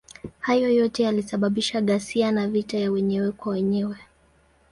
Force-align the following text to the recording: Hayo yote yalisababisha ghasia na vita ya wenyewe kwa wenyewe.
Hayo 0.39 0.69
yote 0.69 1.03
yalisababisha 1.03 1.81
ghasia 1.81 2.31
na 2.31 2.47
vita 2.47 2.77
ya 2.77 2.91
wenyewe 2.91 3.31
kwa 3.31 3.53
wenyewe. 3.53 3.97